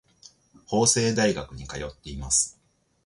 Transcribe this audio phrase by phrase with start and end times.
[0.65, 2.59] 法政大学に通っています。